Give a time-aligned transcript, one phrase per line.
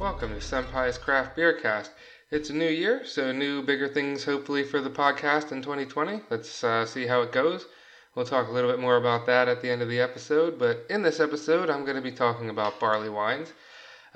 [0.00, 1.92] Welcome to Senpai's Craft Beer Cast.
[2.32, 6.20] It's a new year, so new, bigger things hopefully for the podcast in 2020.
[6.30, 7.66] Let's uh, see how it goes.
[8.14, 10.84] We'll talk a little bit more about that at the end of the episode, but
[10.90, 13.52] in this episode, I'm going to be talking about barley wines.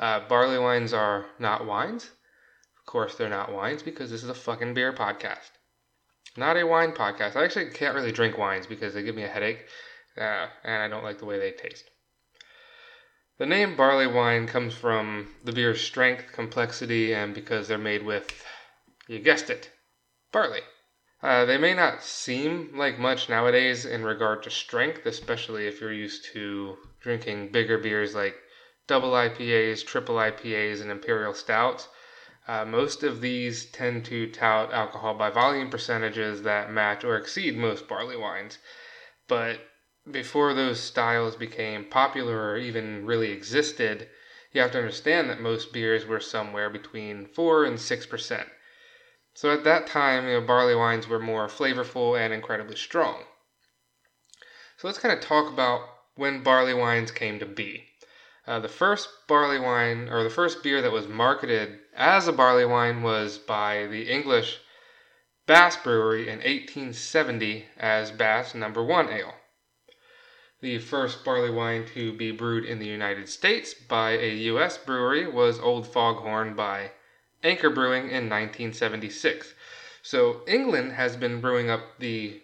[0.00, 2.10] Uh, barley wines are not wines.
[2.76, 5.52] Of course, they're not wines because this is a fucking beer podcast.
[6.36, 7.36] Not a wine podcast.
[7.36, 9.64] I actually can't really drink wines because they give me a headache,
[10.16, 11.88] uh, and I don't like the way they taste.
[13.38, 18.44] The name barley wine comes from the beer's strength, complexity, and because they're made with,
[19.06, 19.70] you guessed it,
[20.32, 20.62] barley.
[21.22, 25.92] Uh, they may not seem like much nowadays in regard to strength, especially if you're
[25.92, 28.36] used to drinking bigger beers like
[28.88, 31.88] double IPAs, triple IPAs, and imperial stouts.
[32.48, 37.56] Uh, most of these tend to tout alcohol by volume percentages that match or exceed
[37.56, 38.58] most barley wines.
[39.28, 39.60] But
[40.10, 44.08] before those styles became popular or even really existed,
[44.52, 48.48] you have to understand that most beers were somewhere between 4 and 6%.
[49.34, 53.24] So at that time, you know, barley wines were more flavorful and incredibly strong.
[54.76, 55.82] So let's kind of talk about
[56.14, 57.84] when barley wines came to be.
[58.46, 62.64] Uh, the first barley wine, or the first beer that was marketed as a barley
[62.64, 64.60] wine, was by the English
[65.46, 69.34] Bass Brewery in 1870 as Bass Number One Ale
[70.60, 74.76] the first barley wine to be brewed in the United States by a U.S.
[74.76, 76.90] brewery was Old Foghorn by
[77.44, 79.54] Anchor Brewing in 1976.
[80.02, 82.42] So England has been brewing up the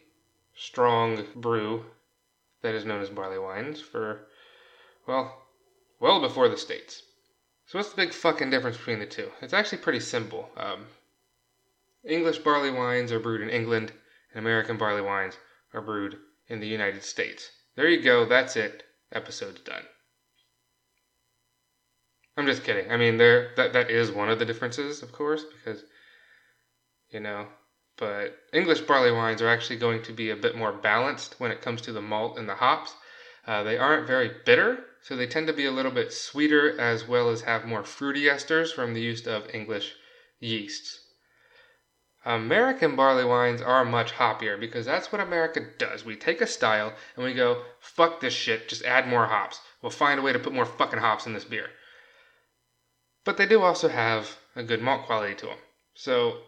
[0.55, 1.87] strong brew
[2.63, 4.29] that is known as barley wines for,
[5.09, 5.43] well,
[5.99, 7.03] well before the States.
[7.67, 9.33] So what's the big fucking difference between the two?
[9.41, 10.51] It's actually pretty simple.
[10.57, 10.87] Um,
[12.05, 13.93] English barley wines are brewed in England,
[14.31, 15.37] and American barley wines
[15.73, 17.51] are brewed in the United States.
[17.77, 18.25] There you go.
[18.25, 18.85] That's it.
[19.13, 19.85] Episode's done.
[22.37, 22.91] I'm just kidding.
[22.91, 25.85] I mean, there that that is one of the differences, of course, because
[27.11, 27.47] you know,
[27.97, 31.63] but English barley wines are actually going to be a bit more balanced when it
[31.63, 32.95] comes to the malt and the hops.
[33.47, 37.07] Uh, they aren't very bitter, so they tend to be a little bit sweeter as
[37.07, 39.95] well as have more fruity esters from the use of English
[40.41, 41.04] yeasts.
[42.25, 46.05] American barley wines are much hoppier because that's what America does.
[46.05, 49.61] We take a style and we go, fuck this shit, just add more hops.
[49.83, 51.69] We'll find a way to put more fucking hops in this beer.
[53.25, 55.59] But they do also have a good malt quality to them.
[55.95, 56.39] So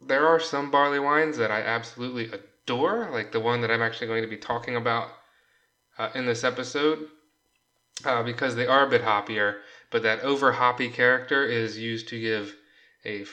[0.00, 4.06] there are some barley wines that I absolutely adore, like the one that I'm actually
[4.06, 5.08] going to be talking about
[5.98, 7.08] uh, in this episode,
[8.04, 9.56] uh, because they are a bit hoppier,
[9.90, 12.54] but that over hoppy character is used to give
[13.04, 13.24] a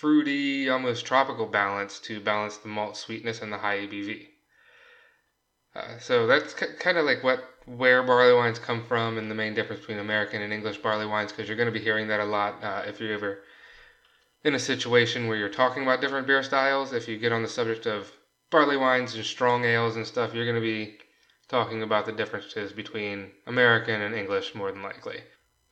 [0.00, 4.26] fruity, almost tropical balance to balance the malt sweetness and the high ABV.
[5.74, 9.54] Uh, so that's kind of like what where barley wines come from and the main
[9.54, 12.24] difference between American and English barley wines because you're going to be hearing that a
[12.24, 13.38] lot uh, if you're ever
[14.44, 16.92] in a situation where you're talking about different beer styles.
[16.92, 18.12] If you get on the subject of
[18.50, 20.98] barley wines and strong ales and stuff, you're going to be
[21.48, 25.20] talking about the differences between American and English more than likely.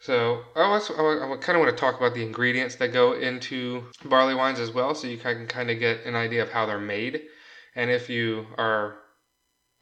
[0.04, 3.84] So I also I kind of want to talk about the ingredients that go into
[4.04, 6.78] barley wines as well, so you can kind of get an idea of how they're
[6.78, 7.22] made.
[7.74, 8.98] And if you are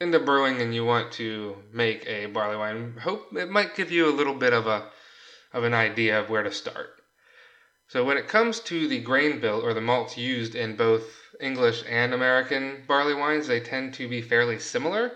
[0.00, 4.08] into brewing and you want to make a barley wine, hope it might give you
[4.08, 4.90] a little bit of a
[5.52, 7.02] of an idea of where to start.
[7.88, 11.82] So when it comes to the grain bill or the malts used in both English
[11.88, 15.14] and American barley wines, they tend to be fairly similar.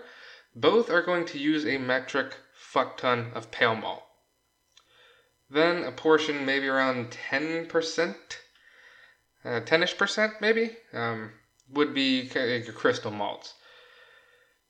[0.53, 4.03] Both are going to use a metric fuck ton of pale malt.
[5.49, 8.15] Then a portion, maybe around 10%,
[9.45, 11.31] uh, 10ish percent maybe, um,
[11.71, 13.53] would be your crystal malts.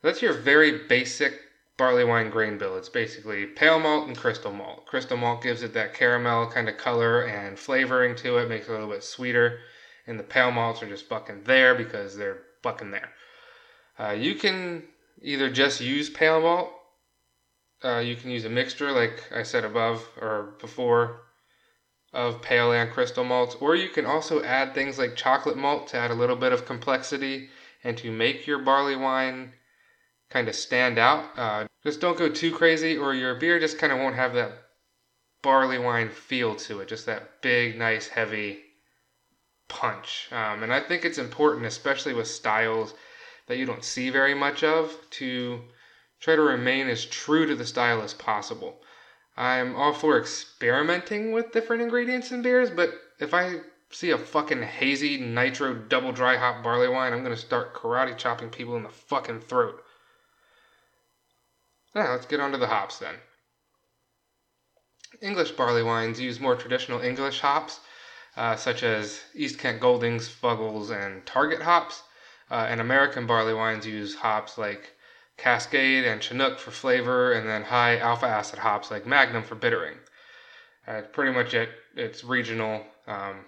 [0.04, 1.34] That's your very basic
[1.78, 2.78] barley wine grain bill.
[2.78, 4.86] It's basically pale malt and crystal malt.
[4.86, 8.72] Crystal malt gives it that caramel kind of color and flavoring to it, makes it
[8.72, 9.60] a little bit sweeter.
[10.06, 13.10] And the pale malts are just bucking there because they're bucking there.
[14.00, 14.84] Uh, you can
[15.22, 16.72] either just use pale malt
[17.84, 21.22] uh, you can use a mixture, like I said above or before,
[22.14, 25.98] of pale and crystal malts, or you can also add things like chocolate malt to
[25.98, 27.50] add a little bit of complexity
[27.84, 29.54] and to make your barley wine
[30.30, 31.26] kind of stand out.
[31.38, 34.52] Uh, just don't go too crazy, or your beer just kind of won't have that
[35.44, 38.60] barley wine feel to it, just that big, nice, heavy
[39.68, 40.30] punch.
[40.32, 42.94] Um, and I think it's important, especially with styles
[43.48, 45.62] that you don't see very much of, to
[46.20, 48.82] try to remain as true to the style as possible.
[49.36, 53.62] I'm all for experimenting with different ingredients in beers, but if I
[53.92, 58.50] see a fucking hazy nitro double dry hop barley wine, I'm gonna start karate chopping
[58.50, 59.84] people in the fucking throat.
[61.94, 63.16] Now, let's get on to the hops then.
[65.22, 67.80] English barley wines use more traditional English hops,
[68.36, 72.04] uh, such as East Kent Goldings, Fuggles, and Target hops.
[72.50, 74.94] Uh, and American barley wines use hops like
[75.38, 79.98] Cascade and Chinook for flavor, and then high alpha acid hops like Magnum for bittering.
[80.88, 81.70] Uh, pretty much it.
[81.96, 82.84] It's regional.
[83.08, 83.46] Um,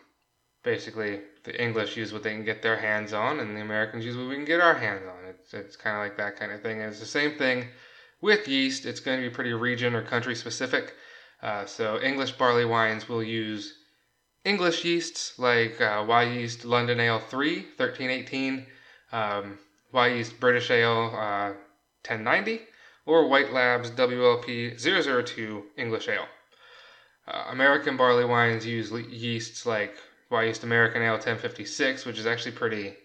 [0.64, 4.16] basically, the English use what they can get their hands on, and the Americans use
[4.16, 5.26] what we can get our hands on.
[5.26, 6.82] It's, it's kind of like that kind of thing.
[6.82, 7.66] And it's the same thing
[8.22, 8.86] with yeast.
[8.86, 10.94] It's going to be pretty region or country specific.
[11.42, 13.74] Uh, so English barley wines will use
[14.46, 18.66] English yeasts like uh, Wyeast London Ale 3, 1318,
[19.12, 19.58] um,
[19.94, 21.54] Wyeast British Ale uh,
[22.08, 22.62] 1090,
[23.06, 26.28] or White Labs WLP 002 English Ale.
[27.28, 29.96] Uh, American barley wines use yeasts like
[30.32, 32.96] Wyeast American Ale 1056, which is actually pretty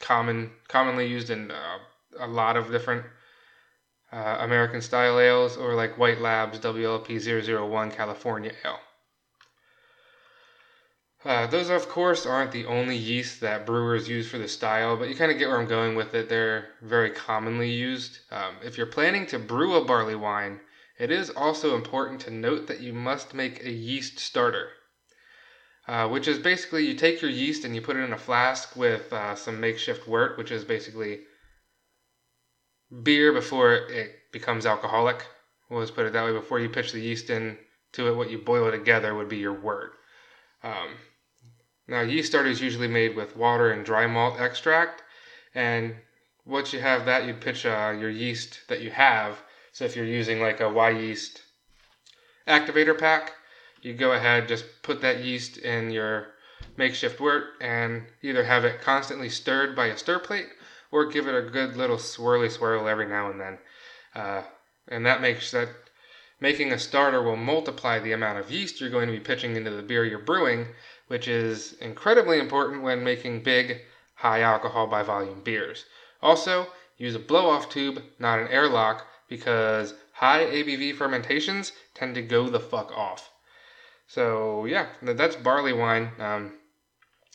[0.00, 1.78] common, commonly used in uh,
[2.18, 3.04] a lot of different
[4.12, 8.80] uh, American style ales, or like White Labs WLP 001 California Ale.
[11.24, 15.08] Uh, those, of course, aren't the only yeast that brewers use for the style, but
[15.08, 16.28] you kind of get where I'm going with it.
[16.28, 18.20] They're very commonly used.
[18.30, 20.60] Um, if you're planning to brew a barley wine,
[20.96, 24.68] it is also important to note that you must make a yeast starter,
[25.88, 28.76] uh, which is basically you take your yeast and you put it in a flask
[28.76, 31.20] with uh, some makeshift wort, which is basically
[33.02, 35.26] beer before it becomes alcoholic.
[35.68, 36.32] We'll just put it that way.
[36.32, 37.58] Before you pitch the yeast in
[37.92, 39.97] to it, what you boil together would be your wort.
[40.62, 40.96] Um,
[41.86, 45.02] now, yeast starter is usually made with water and dry malt extract,
[45.54, 45.94] and
[46.44, 49.38] once you have that, you'd pitch uh, your yeast that you have.
[49.72, 51.40] So if you're using like a Wyeast
[52.46, 53.34] activator pack,
[53.82, 56.28] you go ahead, just put that yeast in your
[56.76, 60.48] makeshift wort and either have it constantly stirred by a stir plate
[60.90, 63.58] or give it a good little swirly swirl every now and then.
[64.14, 64.42] Uh,
[64.88, 65.68] and that makes that
[66.40, 69.70] making a starter will multiply the amount of yeast you're going to be pitching into
[69.70, 70.66] the beer you're brewing,
[71.08, 73.82] which is incredibly important when making big,
[74.14, 75.84] high alcohol by volume beers.
[76.22, 82.22] Also, use a blow off tube, not an airlock, because high ABV fermentations tend to
[82.22, 83.30] go the fuck off.
[84.06, 86.12] So, yeah, that's barley wine.
[86.18, 86.54] Um,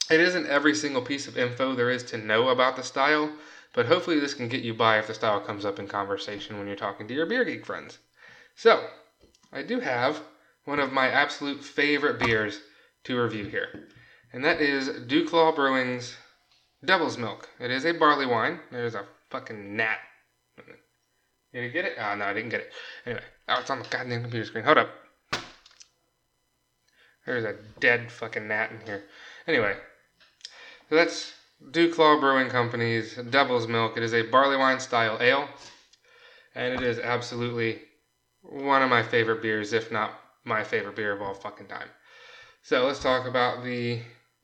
[0.10, 3.32] it isn't every single piece of info there is to know about the style,
[3.74, 6.68] but hopefully this can get you by if the style comes up in conversation when
[6.68, 8.00] you're talking to your beer geek friends.
[8.56, 8.88] So,
[9.52, 10.22] I do have
[10.66, 12.60] one of my absolute favorite beers
[13.04, 13.88] to review here,
[14.32, 16.16] and that is Duclaw Brewing's
[16.86, 17.50] Devil's Milk.
[17.60, 18.60] It is a barley wine.
[18.72, 19.98] There's a fucking gnat.
[21.54, 21.94] Did you get it?
[22.00, 22.72] Oh, no, I didn't get it.
[23.06, 24.64] Anyway, oh, it's on the goddamn computer screen.
[24.64, 24.90] Hold up.
[27.26, 29.04] There's a dead fucking gnat in here.
[29.48, 29.76] Anyway,
[30.90, 31.34] so that's
[31.72, 33.98] Duclaw Brewing Company's Devil's Milk.
[33.98, 35.48] It is a barley wine style ale,
[36.56, 37.82] and it is absolutely
[38.44, 41.88] one of my favorite beers, if not my favorite beer of all fucking time.
[42.62, 44.00] So let's talk about the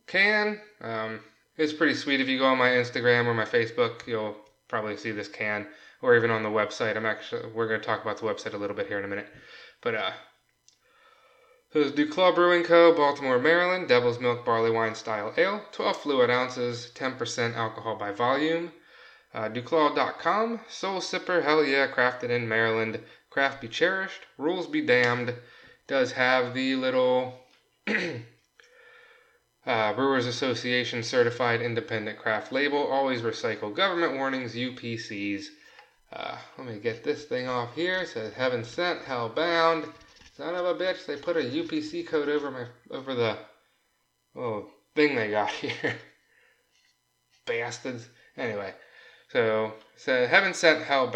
[0.08, 0.60] can.
[0.82, 1.20] Um,
[1.58, 2.22] it's pretty sweet.
[2.22, 4.36] If you go on my Instagram or my Facebook, you'll
[4.68, 5.68] probably see this can,
[6.02, 6.96] or even on the website.
[6.96, 9.10] I'm actually we're going to talk about the website a little bit here in a
[9.10, 9.28] minute,
[9.82, 10.12] but uh,
[11.72, 16.32] so it's Duclaw Brewing Co., Baltimore, Maryland, Devil's Milk Barley Wine Style Ale, 12 fluid
[16.32, 18.72] ounces, 10% alcohol by volume.
[19.36, 23.00] Uh, Duclaw.com, Soul Sipper, hell yeah, crafted in Maryland.
[23.40, 25.34] Craft be cherished, rules be damned.
[25.88, 27.40] Does have the little
[29.66, 32.80] uh, Brewers Association certified independent craft label.
[32.80, 35.46] Always recycle government warnings, UPCs.
[36.12, 38.00] Uh, let me get this thing off here.
[38.00, 39.86] It says heaven sent, hell bound.
[40.36, 43.38] Son of a bitch, they put a UPC code over my over the
[44.36, 44.68] oh
[44.98, 45.96] thing they got here.
[47.46, 48.06] Bastards.
[48.36, 48.74] Anyway,
[49.30, 51.08] so so heaven sent, hell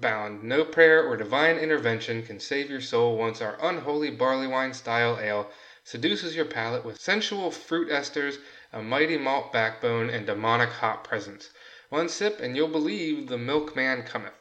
[0.00, 0.42] bound.
[0.42, 5.18] No prayer or divine intervention can save your soul once our unholy barley wine style
[5.20, 5.50] ale
[5.84, 8.38] seduces your palate with sensual fruit esters,
[8.72, 11.50] a mighty malt backbone, and demonic hop presence.
[11.90, 14.32] One sip, and you'll believe the milkman cometh.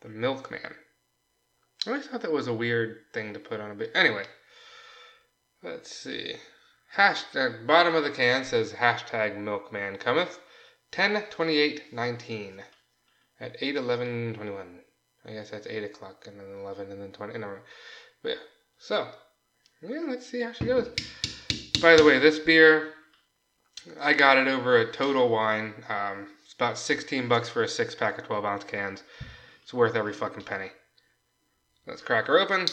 [0.00, 0.76] The milkman.
[1.86, 3.90] I always thought that was a weird thing to put on a bit.
[3.94, 4.24] Anyway,
[5.62, 6.36] let's see.
[6.94, 10.40] Hashtag bottom of the can says hashtag milkman cometh.
[10.92, 12.62] 10 28 19
[13.40, 14.80] at 8 11 21.
[15.26, 17.38] I guess that's 8 o'clock and then 11 and then 20.
[17.38, 17.56] No,
[18.22, 18.34] but yeah.
[18.78, 19.08] So,
[19.82, 20.88] yeah, let's see how she goes.
[21.80, 22.92] By the way, this beer,
[24.00, 25.74] I got it over at Total Wine.
[25.88, 29.02] Um, it's about 16 bucks for a six pack of 12 ounce cans.
[29.62, 30.70] It's worth every fucking penny.
[31.86, 32.66] Let's crack her open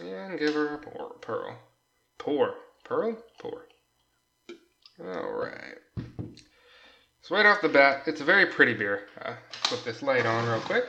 [0.00, 1.56] and give her a pour, pearl.
[2.18, 2.54] Pour.
[2.84, 3.16] Pearl?
[3.38, 3.66] Pour.
[5.00, 5.69] Alright.
[7.30, 9.02] So right off the bat, it's a very pretty beer.
[9.24, 10.84] Uh, put this light on real quick.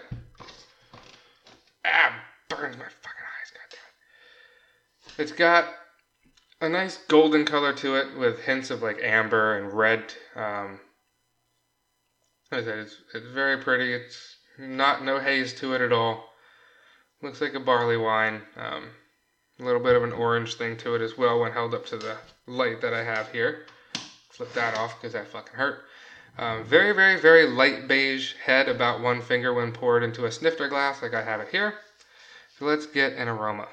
[1.86, 2.16] Ah,
[2.50, 5.66] burns my fucking eyes, god It's got
[6.60, 10.16] a nice golden color to it with hints of like amber and red.
[10.36, 10.80] Um,
[12.52, 13.94] like I said, it's, it's very pretty.
[13.94, 16.26] It's not no haze to it at all.
[17.22, 18.42] Looks like a barley wine.
[18.58, 18.90] Um,
[19.60, 21.98] a little bit of an orange thing to it as well when held up to
[21.98, 22.18] the
[22.48, 23.68] light that I have here.
[24.32, 25.84] Flip that off because that fucking hurt.
[26.38, 30.68] Um, very, very, very light beige head, about one finger when poured into a snifter
[30.68, 31.76] glass like I have it here.
[32.58, 33.68] So let's get an aroma.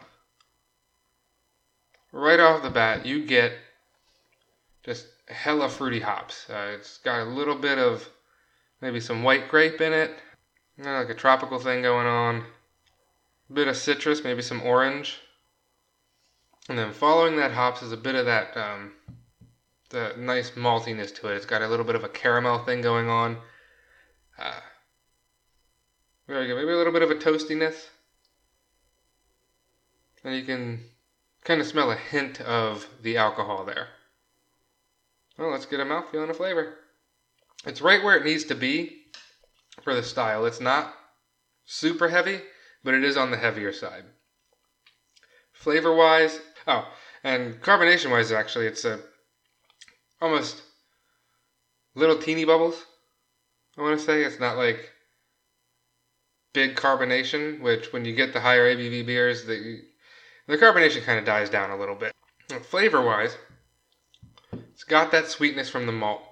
[2.13, 3.53] Right off the bat, you get
[4.83, 6.49] just hella fruity hops.
[6.49, 8.09] Uh, it's got a little bit of
[8.81, 10.11] maybe some white grape in it,
[10.77, 12.45] you know, like a tropical thing going on.
[13.51, 15.21] A bit of citrus, maybe some orange.
[16.69, 18.93] And then following that hops is a bit of that um,
[19.91, 21.37] the nice maltiness to it.
[21.37, 23.39] It's got a little bit of a caramel thing going on.
[24.39, 24.61] Uh,
[26.27, 26.57] very good.
[26.57, 27.87] Maybe a little bit of a toastiness.
[30.25, 30.85] And you can
[31.45, 33.89] kind of smell a hint of the alcohol there.
[35.39, 36.75] Well, let's get a mouthfeel and a flavor.
[37.65, 39.05] It's right where it needs to be
[39.83, 40.45] for the style.
[40.45, 40.95] It's not
[41.65, 42.41] super heavy,
[42.85, 44.05] but it is on the heavier side.
[45.53, 46.87] Flavor wise, oh,
[47.25, 49.01] and carbonation wise, actually, it's a
[50.21, 50.63] almost
[51.95, 52.85] little teeny bubbles.
[53.77, 54.91] I want to say it's not like
[56.53, 59.83] big carbonation, which when you get the higher ABV beers, the
[60.47, 62.15] the carbonation kind of dies down a little bit.
[62.63, 63.37] Flavor wise,
[64.53, 66.23] it's got that sweetness from the malt.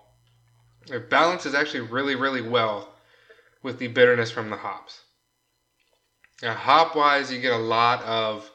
[0.91, 2.95] It balances actually really, really well
[3.63, 5.03] with the bitterness from the hops.
[6.43, 8.51] Now, hop wise, you get a lot of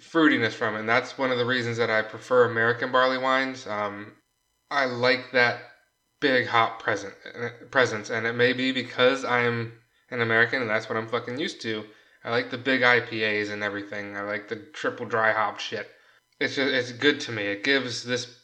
[0.00, 0.80] fruitiness from it.
[0.80, 3.66] And that's one of the reasons that I prefer American barley wines.
[3.66, 4.12] Um,
[4.70, 5.58] I like that
[6.20, 7.14] big hop present
[7.70, 9.72] presence, and it may be because I'm
[10.10, 11.84] an American and that's what I'm fucking used to.
[12.24, 14.16] I like the big IPAs and everything.
[14.16, 15.90] I like the triple dry hop shit.
[16.38, 17.46] It's just it's good to me.
[17.46, 18.38] It gives this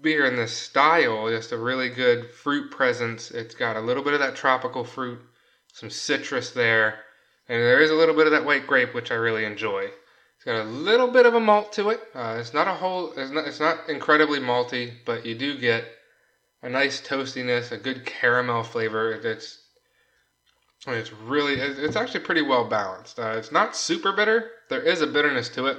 [0.00, 3.30] beer and this style just a really good fruit presence.
[3.30, 5.18] It's got a little bit of that tropical fruit,
[5.72, 7.00] some citrus there,
[7.48, 9.90] and there is a little bit of that white grape, which I really enjoy.
[10.48, 12.00] Got a little bit of a malt to it.
[12.14, 13.12] Uh, it's not a whole.
[13.18, 13.46] It's not.
[13.46, 15.84] It's not incredibly malty, but you do get
[16.62, 19.12] a nice toastiness, a good caramel flavor.
[19.12, 19.58] It's.
[20.86, 21.56] It's really.
[21.56, 23.18] It's actually pretty well balanced.
[23.18, 24.52] Uh, it's not super bitter.
[24.70, 25.76] There is a bitterness to it,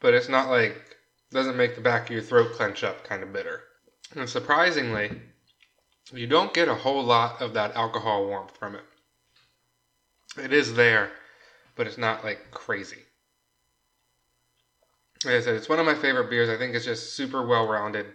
[0.00, 0.96] but it's not like
[1.32, 3.64] doesn't make the back of your throat clench up kind of bitter.
[4.14, 5.20] And surprisingly,
[6.10, 8.84] you don't get a whole lot of that alcohol warmth from it.
[10.42, 11.10] It is there
[11.76, 13.04] but it's not like crazy.
[15.24, 16.48] Like I said, it's one of my favorite beers.
[16.48, 18.06] I think it's just super well rounded.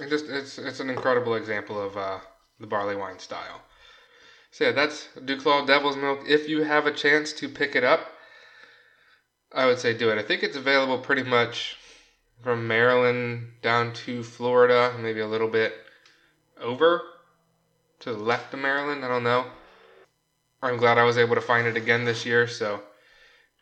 [0.00, 2.18] And just it's it's an incredible example of uh,
[2.60, 3.62] the barley wine style.
[4.50, 6.20] So yeah, that's Duclaw Devil's Milk.
[6.26, 8.00] If you have a chance to pick it up,
[9.52, 10.18] I would say do it.
[10.18, 11.76] I think it's available pretty much
[12.42, 15.74] from Maryland down to Florida, maybe a little bit
[16.60, 17.02] over
[18.00, 19.04] to the left of Maryland.
[19.04, 19.46] I don't know.
[20.62, 22.82] I'm glad I was able to find it again this year, so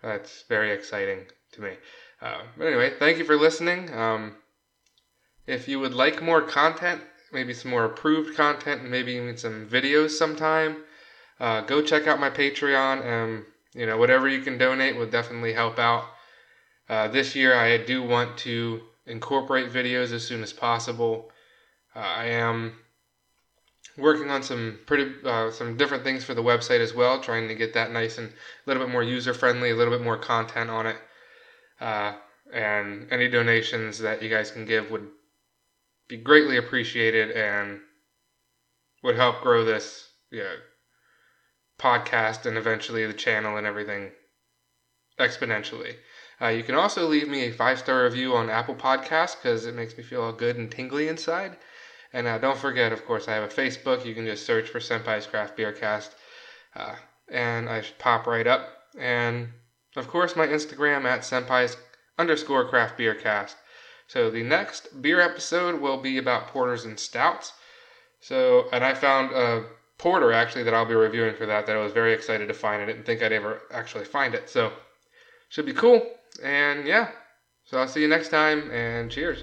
[0.03, 1.73] that's very exciting to me.
[2.23, 3.93] Uh, but anyway, thank you for listening.
[3.93, 4.37] Um,
[5.47, 9.69] if you would like more content, maybe some more approved content, and maybe even some
[9.69, 10.79] videos sometime,
[11.39, 13.05] uh, go check out my Patreon.
[13.05, 16.05] And you know, whatever you can donate will definitely help out.
[16.89, 21.31] Uh, this year, I do want to incorporate videos as soon as possible.
[21.95, 22.79] Uh, I am
[23.97, 27.55] working on some pretty uh, some different things for the website as well, trying to
[27.55, 28.33] get that nice and a
[28.67, 30.97] little bit more user friendly, a little bit more content on it.
[31.81, 32.15] Uh,
[32.53, 35.09] and any donations that you guys can give would
[36.09, 37.81] be greatly appreciated and
[39.03, 40.55] would help grow this yeah,
[41.79, 44.11] podcast and eventually the channel and everything
[45.19, 45.95] exponentially.
[46.41, 49.75] Uh, you can also leave me a five star review on Apple Podcasts because it
[49.75, 51.57] makes me feel all good and tingly inside.
[52.13, 54.05] And uh, don't forget, of course, I have a Facebook.
[54.05, 56.13] You can just search for Senpai's Craft Beer Cast,
[56.75, 56.95] uh,
[57.31, 58.69] and I pop right up.
[58.99, 59.49] And
[59.97, 61.77] of course, my Instagram at Senpai's
[62.19, 63.57] underscore Craft Beer Cast.
[64.09, 67.53] So the next beer episode will be about porters and stouts.
[68.21, 69.65] So, and I found a
[69.99, 71.67] porter actually that I'll be reviewing for that.
[71.67, 72.83] That I was very excited to find.
[72.83, 74.49] I didn't think I'd ever actually find it.
[74.49, 74.73] So,
[75.49, 76.07] should be cool.
[76.43, 77.11] And yeah.
[77.65, 79.43] So I'll see you next time, and cheers.